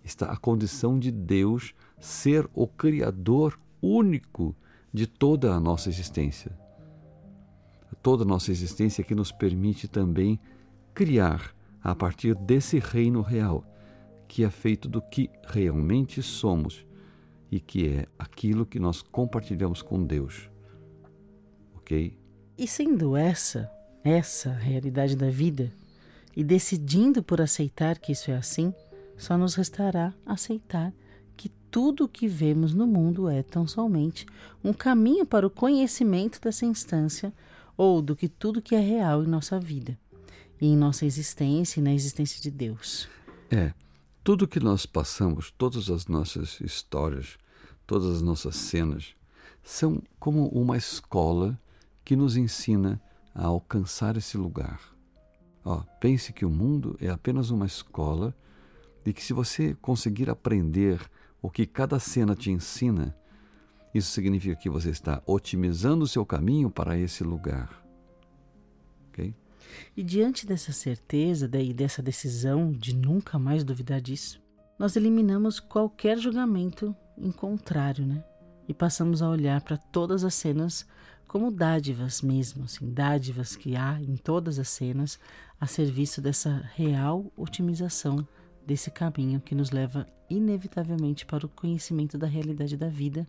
está 0.03 0.31
a 0.31 0.37
condição 0.37 0.97
de 0.97 1.11
Deus 1.11 1.73
ser 1.99 2.49
o 2.53 2.65
Criador 2.65 3.59
único 3.81 4.55
de 4.93 5.07
toda 5.07 5.53
a 5.53 5.59
nossa 5.59 5.89
existência. 5.89 6.51
Toda 8.01 8.23
a 8.23 8.27
nossa 8.27 8.51
existência 8.51 9.03
que 9.03 9.15
nos 9.15 9.31
permite 9.31 9.87
também 9.87 10.39
criar 10.93 11.53
a 11.81 11.95
partir 11.95 12.35
desse 12.35 12.79
reino 12.79 13.21
real, 13.21 13.63
que 14.27 14.43
é 14.43 14.49
feito 14.49 14.87
do 14.87 15.01
que 15.01 15.29
realmente 15.47 16.21
somos 16.21 16.85
e 17.51 17.59
que 17.59 17.87
é 17.87 18.05
aquilo 18.17 18.65
que 18.65 18.79
nós 18.79 19.01
compartilhamos 19.01 19.81
com 19.81 20.03
Deus. 20.03 20.49
Ok? 21.75 22.17
E 22.57 22.67
sendo 22.67 23.15
essa, 23.15 23.69
essa 24.03 24.51
realidade 24.51 25.15
da 25.15 25.29
vida, 25.29 25.71
e 26.35 26.43
decidindo 26.43 27.23
por 27.23 27.41
aceitar 27.41 27.97
que 27.97 28.11
isso 28.11 28.29
é 28.31 28.35
assim, 28.35 28.73
só 29.17 29.37
nos 29.37 29.55
restará 29.55 30.13
aceitar 30.25 30.93
que 31.39 31.47
tudo 31.71 32.03
o 32.03 32.07
que 32.09 32.27
vemos 32.27 32.73
no 32.73 32.85
mundo 32.85 33.29
é 33.29 33.41
tão 33.41 33.65
somente 33.65 34.25
um 34.61 34.73
caminho 34.73 35.25
para 35.25 35.47
o 35.47 35.49
conhecimento 35.49 36.37
dessa 36.41 36.65
instância 36.65 37.31
ou 37.77 38.01
do 38.01 38.13
que 38.13 38.27
tudo 38.27 38.61
que 38.61 38.75
é 38.75 38.79
real 38.81 39.23
em 39.23 39.27
nossa 39.27 39.57
vida 39.57 39.97
e 40.59 40.67
em 40.67 40.75
nossa 40.75 41.05
existência 41.05 41.79
e 41.79 41.83
na 41.83 41.93
existência 41.93 42.41
de 42.41 42.51
Deus. 42.51 43.07
É, 43.49 43.73
tudo 44.21 44.49
que 44.49 44.59
nós 44.59 44.85
passamos, 44.85 45.49
todas 45.57 45.89
as 45.89 46.07
nossas 46.07 46.59
histórias, 46.59 47.37
todas 47.87 48.17
as 48.17 48.21
nossas 48.21 48.57
cenas, 48.57 49.15
são 49.63 50.03
como 50.19 50.49
uma 50.49 50.75
escola 50.75 51.57
que 52.03 52.17
nos 52.17 52.35
ensina 52.35 53.01
a 53.33 53.45
alcançar 53.45 54.17
esse 54.17 54.37
lugar. 54.37 54.81
Ó, 55.63 55.83
pense 56.01 56.33
que 56.33 56.43
o 56.43 56.49
mundo 56.49 56.97
é 56.99 57.07
apenas 57.07 57.49
uma 57.49 57.65
escola 57.65 58.35
e 59.05 59.13
que 59.13 59.23
se 59.23 59.31
você 59.31 59.73
conseguir 59.75 60.29
aprender 60.29 60.99
o 61.41 61.49
que 61.49 61.65
cada 61.65 61.99
cena 61.99 62.35
te 62.35 62.51
ensina, 62.51 63.15
isso 63.93 64.11
significa 64.11 64.55
que 64.55 64.69
você 64.69 64.89
está 64.89 65.21
otimizando 65.25 66.03
o 66.03 66.07
seu 66.07 66.25
caminho 66.25 66.69
para 66.69 66.97
esse 66.97 67.23
lugar. 67.23 67.83
Ok? 69.07 69.33
E 69.95 70.03
diante 70.03 70.45
dessa 70.45 70.71
certeza 70.71 71.49
e 71.59 71.73
dessa 71.73 72.01
decisão 72.01 72.71
de 72.71 72.95
nunca 72.95 73.39
mais 73.39 73.63
duvidar 73.63 74.01
disso, 74.01 74.41
nós 74.77 74.95
eliminamos 74.95 75.59
qualquer 75.59 76.17
julgamento 76.17 76.95
em 77.17 77.31
contrário, 77.31 78.05
né? 78.05 78.23
E 78.67 78.73
passamos 78.73 79.21
a 79.21 79.29
olhar 79.29 79.61
para 79.61 79.77
todas 79.77 80.23
as 80.23 80.33
cenas 80.35 80.85
como 81.27 81.51
dádivas 81.51 82.21
mesmo, 82.21 82.63
assim, 82.63 82.91
dádivas 82.91 83.55
que 83.55 83.75
há 83.75 84.01
em 84.01 84.15
todas 84.15 84.57
as 84.57 84.69
cenas 84.69 85.19
a 85.59 85.67
serviço 85.67 86.21
dessa 86.21 86.63
real 86.75 87.31
otimização 87.35 88.27
desse 88.69 88.91
caminho 88.91 89.41
que 89.41 89.55
nos 89.55 89.71
leva 89.71 90.05
inevitavelmente 90.29 91.25
para 91.25 91.43
o 91.43 91.49
conhecimento 91.49 92.19
da 92.19 92.27
realidade 92.27 92.77
da 92.77 92.87
vida 92.87 93.27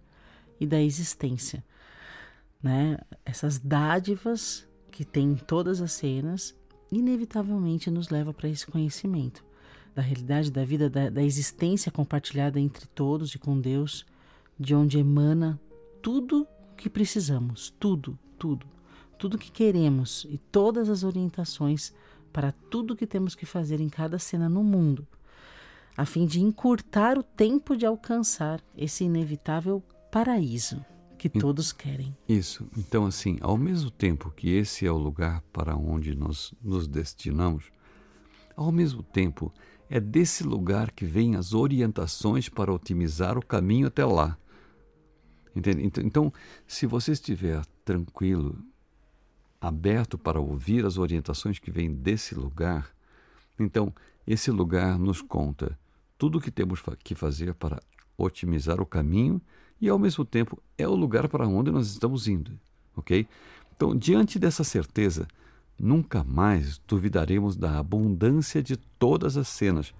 e 0.60 0.66
da 0.66 0.78
existência. 0.78 1.64
Né? 2.62 2.98
Essas 3.24 3.58
dádivas 3.58 4.68
que 4.90 5.02
tem 5.02 5.32
em 5.32 5.36
todas 5.36 5.80
as 5.80 5.92
cenas, 5.92 6.54
inevitavelmente 6.92 7.90
nos 7.90 8.10
leva 8.10 8.34
para 8.34 8.50
esse 8.50 8.66
conhecimento 8.66 9.42
da 9.94 10.02
realidade 10.02 10.50
da 10.50 10.62
vida, 10.62 10.90
da, 10.90 11.08
da 11.08 11.22
existência 11.22 11.90
compartilhada 11.90 12.60
entre 12.60 12.86
todos 12.88 13.34
e 13.34 13.38
com 13.38 13.58
Deus, 13.58 14.04
de 14.58 14.74
onde 14.74 14.98
emana 14.98 15.58
tudo 16.02 16.46
que 16.76 16.90
precisamos, 16.90 17.72
tudo, 17.80 18.18
tudo, 18.38 18.66
tudo 19.18 19.38
que 19.38 19.50
queremos 19.50 20.26
e 20.28 20.36
todas 20.36 20.90
as 20.90 21.02
orientações 21.02 21.94
para 22.30 22.52
tudo 22.52 22.94
que 22.94 23.06
temos 23.06 23.34
que 23.34 23.46
fazer 23.46 23.80
em 23.80 23.88
cada 23.88 24.18
cena 24.18 24.50
no 24.50 24.62
mundo, 24.62 25.08
a 26.00 26.06
fim 26.06 26.24
de 26.24 26.40
encurtar 26.40 27.18
o 27.18 27.22
tempo 27.22 27.76
de 27.76 27.84
alcançar 27.84 28.58
esse 28.74 29.04
inevitável 29.04 29.82
paraíso 30.10 30.82
que 31.18 31.28
todos 31.28 31.74
querem. 31.74 32.16
Isso. 32.26 32.66
Então, 32.74 33.04
assim, 33.04 33.36
ao 33.42 33.58
mesmo 33.58 33.90
tempo 33.90 34.30
que 34.30 34.48
esse 34.48 34.86
é 34.86 34.90
o 34.90 34.96
lugar 34.96 35.42
para 35.52 35.76
onde 35.76 36.14
nós 36.14 36.54
nos 36.62 36.88
destinamos, 36.88 37.64
ao 38.56 38.72
mesmo 38.72 39.02
tempo 39.02 39.52
é 39.90 40.00
desse 40.00 40.42
lugar 40.42 40.90
que 40.90 41.04
vêm 41.04 41.36
as 41.36 41.52
orientações 41.52 42.48
para 42.48 42.72
otimizar 42.72 43.36
o 43.36 43.44
caminho 43.44 43.88
até 43.88 44.02
lá. 44.02 44.38
Entende? 45.54 45.84
Então, 45.84 46.02
então, 46.02 46.32
se 46.66 46.86
você 46.86 47.12
estiver 47.12 47.62
tranquilo, 47.84 48.58
aberto 49.60 50.16
para 50.16 50.40
ouvir 50.40 50.86
as 50.86 50.96
orientações 50.96 51.58
que 51.58 51.70
vêm 51.70 51.92
desse 51.92 52.34
lugar, 52.34 52.90
então 53.58 53.92
esse 54.26 54.50
lugar 54.50 54.98
nos 54.98 55.20
conta 55.20 55.78
tudo 56.20 56.38
o 56.38 56.40
que 56.40 56.50
temos 56.50 56.80
que 57.02 57.16
fazer 57.16 57.54
para 57.54 57.82
otimizar 58.16 58.80
o 58.80 58.86
caminho 58.86 59.40
e, 59.80 59.88
ao 59.88 59.98
mesmo 59.98 60.24
tempo, 60.24 60.62
é 60.78 60.86
o 60.86 60.94
lugar 60.94 61.26
para 61.26 61.48
onde 61.48 61.70
nós 61.70 61.88
estamos 61.88 62.28
indo. 62.28 62.52
Ok? 62.94 63.26
Então, 63.74 63.96
diante 63.96 64.38
dessa 64.38 64.62
certeza, 64.62 65.26
nunca 65.78 66.22
mais 66.22 66.78
duvidaremos 66.86 67.56
da 67.56 67.78
abundância 67.78 68.62
de 68.62 68.76
todas 68.76 69.36
as 69.36 69.48
cenas, 69.48 69.92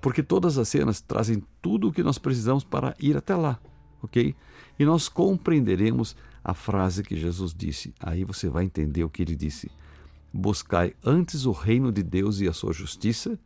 porque 0.00 0.22
todas 0.22 0.58
as 0.58 0.68
cenas 0.68 1.00
trazem 1.00 1.44
tudo 1.60 1.88
o 1.88 1.92
que 1.92 2.02
nós 2.02 2.18
precisamos 2.18 2.64
para 2.64 2.96
ir 2.98 3.16
até 3.16 3.36
lá 3.36 3.60
ok? 4.02 4.34
E 4.78 4.84
nós 4.84 5.08
compreenderemos 5.08 6.16
a 6.42 6.52
frase 6.52 7.02
que 7.02 7.16
Jesus 7.16 7.54
disse. 7.54 7.94
Aí 8.00 8.24
você 8.24 8.48
vai 8.48 8.64
entender 8.64 9.04
o 9.04 9.08
que 9.08 9.22
ele 9.22 9.36
disse. 9.36 9.70
Buscai 10.32 10.94
antes 11.04 11.46
o 11.46 11.52
reino 11.52 11.92
de 11.92 12.02
Deus 12.02 12.40
e 12.40 12.48
a 12.48 12.52
sua 12.52 12.72
justiça, 12.72 13.38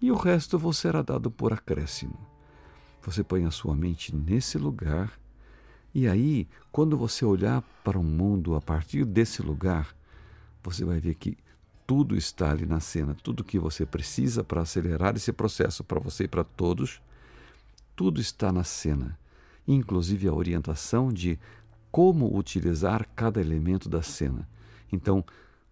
e 0.00 0.10
o 0.10 0.16
resto 0.16 0.58
vos 0.58 0.76
será 0.78 1.02
dado 1.02 1.30
por 1.30 1.52
acréscimo. 1.52 2.18
Você 3.02 3.22
põe 3.22 3.44
a 3.44 3.50
sua 3.50 3.74
mente 3.74 4.14
nesse 4.14 4.58
lugar, 4.58 5.12
e 5.94 6.06
aí, 6.06 6.46
quando 6.70 6.96
você 6.96 7.24
olhar 7.24 7.62
para 7.82 7.98
o 7.98 8.04
mundo 8.04 8.54
a 8.54 8.60
partir 8.60 9.04
desse 9.04 9.40
lugar, 9.40 9.96
você 10.62 10.84
vai 10.84 11.00
ver 11.00 11.14
que 11.14 11.36
tudo 11.86 12.16
está 12.16 12.50
ali 12.50 12.66
na 12.66 12.80
cena, 12.80 13.16
tudo 13.22 13.44
que 13.44 13.58
você 13.58 13.86
precisa 13.86 14.44
para 14.44 14.60
acelerar 14.60 15.16
esse 15.16 15.32
processo 15.32 15.82
para 15.84 16.00
você 16.00 16.24
e 16.24 16.28
para 16.28 16.44
todos, 16.44 17.00
tudo 17.94 18.20
está 18.20 18.52
na 18.52 18.64
cena 18.64 19.16
inclusive 19.66 20.28
a 20.28 20.32
orientação 20.32 21.12
de 21.12 21.38
como 21.90 22.36
utilizar 22.36 23.08
cada 23.14 23.40
elemento 23.40 23.88
da 23.88 24.02
cena. 24.02 24.48
Então, 24.92 25.24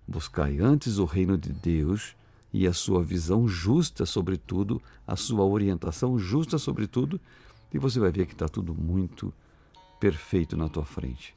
buscai 0.06 0.58
antes 0.58 0.98
o 0.98 1.04
reino 1.04 1.38
de 1.38 1.52
Deus 1.52 2.16
e 2.54 2.68
a 2.68 2.72
sua 2.72 3.02
visão 3.02 3.48
justa 3.48 4.06
sobre 4.06 4.36
tudo, 4.36 4.80
a 5.04 5.16
sua 5.16 5.44
orientação 5.44 6.16
justa 6.16 6.56
sobre 6.56 6.86
tudo, 6.86 7.20
e 7.72 7.78
você 7.80 7.98
vai 7.98 8.12
ver 8.12 8.26
que 8.26 8.32
está 8.32 8.48
tudo 8.48 8.72
muito 8.72 9.34
perfeito 9.98 10.56
na 10.56 10.68
tua 10.68 10.84
frente. 10.84 11.34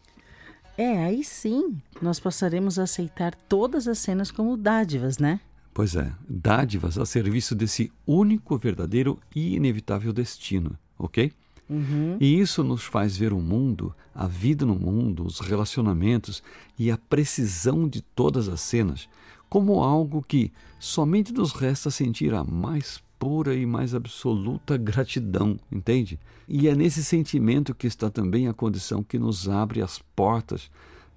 É, 0.77 1.03
aí 1.03 1.24
sim 1.24 1.81
nós 2.00 2.19
passaremos 2.19 2.77
a 2.77 2.83
aceitar 2.83 3.33
todas 3.33 3.88
as 3.88 3.97
cenas 3.97 4.29
como 4.29 4.55
dádivas, 4.55 5.17
né? 5.17 5.39
Pois 5.74 5.95
é, 5.95 6.13
dádivas 6.29 7.00
a 7.00 7.05
serviço 7.05 7.55
desse 7.55 7.91
único, 8.05 8.55
verdadeiro 8.55 9.19
e 9.36 9.55
inevitável 9.55 10.13
destino, 10.13 10.77
ok? 11.00 11.33
Uhum. 11.67 12.17
E 12.19 12.39
isso 12.39 12.63
nos 12.63 12.83
faz 12.83 13.17
ver 13.17 13.33
o 13.33 13.39
mundo, 13.39 13.93
a 14.13 14.27
vida 14.27 14.67
no 14.67 14.75
mundo, 14.75 15.25
os 15.25 15.39
relacionamentos 15.39 16.43
e 16.77 16.91
a 16.91 16.97
precisão 16.97 17.89
de 17.89 18.01
todas 18.01 18.47
as 18.47 18.62
cenas 18.62 19.09
como 19.50 19.84
algo 19.84 20.22
que 20.22 20.51
somente 20.80 21.32
nos 21.34 21.54
resta 21.54 21.89
sentir 21.89 22.34
a 22.34 22.44
mais 22.44 23.01
pura 23.18 23.56
e 23.56 23.66
mais 23.66 23.96
absoluta 23.96 24.77
gratidão, 24.77 25.60
entende? 25.72 26.20
E 26.48 26.68
é 26.68 26.75
nesse 26.75 27.04
sentimento 27.04 27.74
que 27.74 27.88
está 27.88 28.10
também 28.10 28.48
a 28.48 28.54
condição 28.54 29.04
que 29.04 29.18
nos 29.18 29.50
abre 29.50 29.82
as 29.82 30.00
portas 30.16 30.70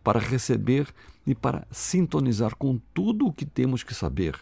para 0.03 0.19
receber 0.19 0.89
e 1.27 1.35
para 1.35 1.67
sintonizar 1.71 2.57
com 2.57 2.81
tudo 2.95 3.27
o 3.27 3.33
que 3.33 3.45
temos 3.45 3.83
que 3.83 3.95
saber. 3.95 4.39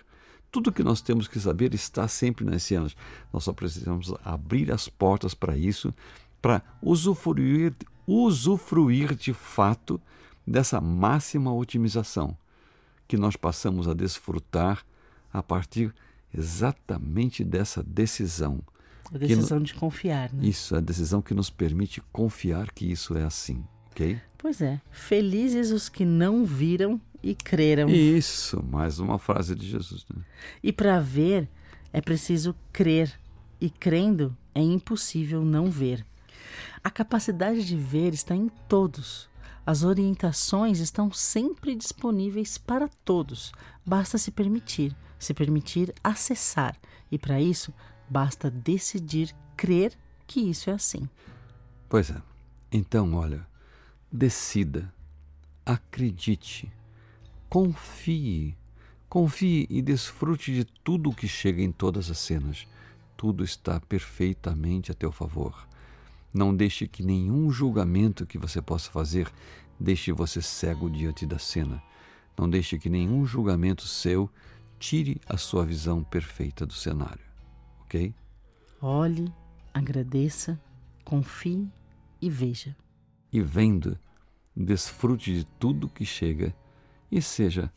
Tudo 0.50 0.68
o 0.68 0.72
que 0.72 0.82
nós 0.82 1.00
temos 1.02 1.26
que 1.28 1.40
saber 1.40 1.74
está 1.74 2.08
sempre 2.08 2.44
nas 2.44 2.62
cenas. 2.62 2.96
Nós 3.32 3.44
só 3.44 3.52
precisamos 3.52 4.14
abrir 4.24 4.72
as 4.72 4.88
portas 4.88 5.34
para 5.34 5.56
isso, 5.58 5.92
para 6.40 6.62
usufruir, 6.80 7.74
usufruir 8.06 9.14
de 9.14 9.34
fato 9.34 10.00
dessa 10.46 10.80
máxima 10.80 11.52
otimização 11.52 12.36
que 13.08 13.16
nós 13.16 13.34
passamos 13.34 13.88
a 13.88 13.94
desfrutar 13.94 14.84
a 15.32 15.42
partir 15.42 15.94
exatamente 16.32 17.42
dessa 17.42 17.82
decisão. 17.82 18.60
A 19.12 19.16
decisão 19.16 19.60
de 19.60 19.72
confiar, 19.72 20.30
né? 20.32 20.46
Isso, 20.46 20.76
a 20.76 20.80
decisão 20.80 21.22
que 21.22 21.32
nos 21.32 21.48
permite 21.48 22.02
confiar 22.12 22.70
que 22.70 22.84
isso 22.90 23.16
é 23.16 23.24
assim, 23.24 23.64
ok? 23.90 24.20
Pois 24.36 24.60
é. 24.60 24.80
Felizes 24.90 25.70
os 25.70 25.88
que 25.88 26.04
não 26.04 26.44
viram 26.44 27.00
e 27.22 27.34
creram. 27.34 27.88
Isso, 27.88 28.62
mais 28.62 28.98
uma 28.98 29.18
frase 29.18 29.54
de 29.54 29.66
Jesus. 29.66 30.04
Né? 30.14 30.22
E 30.62 30.70
para 30.70 31.00
ver 31.00 31.48
é 31.92 32.02
preciso 32.02 32.54
crer, 32.70 33.18
e 33.60 33.70
crendo 33.70 34.36
é 34.54 34.60
impossível 34.60 35.42
não 35.42 35.70
ver. 35.70 36.04
A 36.84 36.90
capacidade 36.90 37.64
de 37.64 37.76
ver 37.76 38.12
está 38.12 38.34
em 38.34 38.48
todos. 38.68 39.28
As 39.68 39.84
orientações 39.84 40.78
estão 40.78 41.12
sempre 41.12 41.76
disponíveis 41.76 42.56
para 42.56 42.88
todos. 43.04 43.52
Basta 43.84 44.16
se 44.16 44.30
permitir, 44.30 44.96
se 45.18 45.34
permitir 45.34 45.94
acessar. 46.02 46.74
E 47.12 47.18
para 47.18 47.38
isso, 47.38 47.70
basta 48.08 48.50
decidir 48.50 49.36
crer 49.58 49.92
que 50.26 50.40
isso 50.40 50.70
é 50.70 50.72
assim. 50.72 51.06
Pois 51.86 52.08
é. 52.08 52.16
Então, 52.72 53.12
olha, 53.12 53.46
decida, 54.10 54.90
acredite, 55.66 56.72
confie. 57.50 58.56
Confie 59.06 59.66
e 59.68 59.82
desfrute 59.82 60.50
de 60.50 60.64
tudo 60.64 61.10
o 61.10 61.14
que 61.14 61.28
chega 61.28 61.60
em 61.60 61.72
todas 61.72 62.10
as 62.10 62.18
cenas. 62.18 62.66
Tudo 63.18 63.44
está 63.44 63.78
perfeitamente 63.78 64.90
a 64.90 64.94
teu 64.94 65.12
favor. 65.12 65.67
Não 66.38 66.54
deixe 66.54 66.86
que 66.86 67.02
nenhum 67.02 67.50
julgamento 67.50 68.24
que 68.24 68.38
você 68.38 68.62
possa 68.62 68.88
fazer 68.92 69.28
deixe 69.76 70.12
você 70.12 70.40
cego 70.40 70.88
diante 70.88 71.26
da 71.26 71.36
cena. 71.36 71.82
Não 72.38 72.48
deixe 72.48 72.78
que 72.78 72.88
nenhum 72.88 73.26
julgamento 73.26 73.82
seu 73.82 74.30
tire 74.78 75.20
a 75.26 75.36
sua 75.36 75.66
visão 75.66 76.04
perfeita 76.04 76.64
do 76.64 76.72
cenário. 76.72 77.24
Ok? 77.80 78.14
Olhe, 78.80 79.34
agradeça, 79.74 80.60
confie 81.04 81.68
e 82.22 82.30
veja. 82.30 82.76
E 83.32 83.40
vendo, 83.40 83.98
desfrute 84.56 85.34
de 85.34 85.44
tudo 85.44 85.88
que 85.88 86.04
chega 86.04 86.54
e 87.10 87.20
seja 87.20 87.68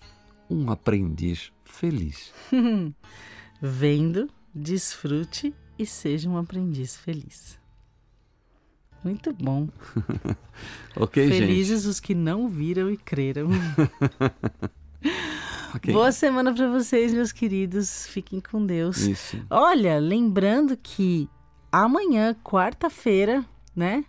um 0.48 0.70
aprendiz 0.70 1.52
feliz. 1.66 2.32
Vendo, 3.60 4.30
desfrute 4.54 5.52
e 5.80 5.86
seja 5.88 6.30
um 6.30 6.38
aprendiz 6.38 6.96
feliz. 6.96 7.60
Muito 9.04 9.34
bom. 9.34 9.68
ok, 10.96 11.28
Felizes 11.28 11.82
gente. 11.82 11.90
os 11.90 12.00
que 12.00 12.14
não 12.14 12.48
viram 12.48 12.90
e 12.90 12.98
creram. 12.98 13.50
okay. 15.76 15.94
Boa 15.94 16.12
semana 16.12 16.54
para 16.54 16.70
vocês, 16.70 17.14
meus 17.14 17.32
queridos. 17.32 18.06
Fiquem 18.08 18.40
com 18.40 18.66
Deus. 18.66 18.98
Isso. 19.00 19.44
Olha, 19.50 19.98
lembrando 19.98 20.78
que 20.78 21.28
amanhã, 21.72 22.36
quarta-feira, 22.44 23.44
né? 23.76 24.06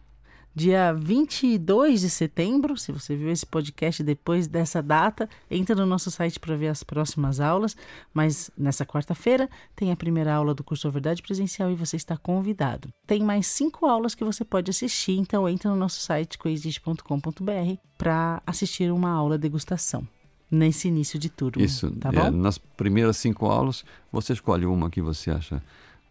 Dia 0.54 0.92
22 0.92 2.00
de 2.00 2.10
setembro. 2.10 2.76
Se 2.76 2.92
você 2.92 3.16
viu 3.16 3.30
esse 3.30 3.46
podcast 3.46 4.02
depois 4.02 4.46
dessa 4.46 4.82
data, 4.82 5.28
entra 5.50 5.74
no 5.74 5.86
nosso 5.86 6.10
site 6.10 6.38
para 6.38 6.56
ver 6.56 6.68
as 6.68 6.82
próximas 6.82 7.40
aulas. 7.40 7.76
Mas 8.12 8.50
nessa 8.56 8.84
quarta-feira 8.84 9.48
tem 9.74 9.90
a 9.90 9.96
primeira 9.96 10.34
aula 10.34 10.54
do 10.54 10.62
curso 10.62 10.90
Verdade 10.90 11.22
Presencial 11.22 11.70
e 11.70 11.74
você 11.74 11.96
está 11.96 12.16
convidado. 12.16 12.92
Tem 13.06 13.22
mais 13.22 13.46
cinco 13.46 13.86
aulas 13.86 14.14
que 14.14 14.24
você 14.24 14.44
pode 14.44 14.70
assistir, 14.70 15.18
então 15.18 15.48
entra 15.48 15.70
no 15.70 15.76
nosso 15.76 16.00
site 16.00 16.38
coexiste.com.br 16.38 17.76
para 17.96 18.42
assistir 18.46 18.92
uma 18.92 19.10
aula 19.10 19.38
degustação 19.38 20.06
nesse 20.50 20.88
início 20.88 21.18
de 21.18 21.30
turma. 21.30 21.64
Isso. 21.64 21.90
Tá 21.92 22.10
é, 22.12 22.30
nas 22.30 22.58
primeiras 22.58 23.16
cinco 23.16 23.46
aulas, 23.46 23.84
você 24.12 24.34
escolhe 24.34 24.66
uma 24.66 24.90
que 24.90 25.00
você 25.00 25.30
acha 25.30 25.62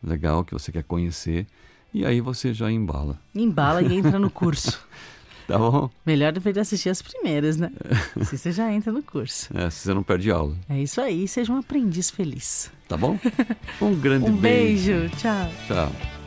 legal, 0.04 0.44
que 0.44 0.54
você 0.54 0.72
quer 0.72 0.84
conhecer 0.84 1.46
e 1.94 2.06
aí 2.06 2.22
você 2.22 2.54
já 2.54 2.72
embala. 2.72 3.20
Embala 3.36 3.82
e 3.82 3.94
entra 3.94 4.18
no 4.20 4.30
curso. 4.30 4.80
tá 5.48 5.58
bom? 5.58 5.90
Melhor 6.06 6.32
deveria 6.32 6.62
assistir 6.62 6.90
as 6.90 7.02
primeiras, 7.02 7.58
né? 7.58 7.72
se 8.24 8.38
você 8.38 8.52
já 8.52 8.72
entra 8.72 8.92
no 8.92 9.04
curso. 9.04 9.50
É, 9.58 9.70
se 9.70 9.80
você 9.80 9.94
não 9.94 10.04
perde 10.04 10.32
aula. 10.32 10.56
É 10.70 10.80
isso 10.80 11.02
aí, 11.02 11.28
seja 11.28 11.52
um 11.52 11.58
aprendiz 11.58 12.10
feliz. 12.10 12.72
Tá 12.88 12.96
bom? 12.98 13.20
Um 13.82 13.96
grande 13.96 14.26
um 14.32 14.36
beijo. 14.36 14.92
beijo. 14.92 15.16
Tchau. 15.18 15.50
Tchau. 15.68 16.21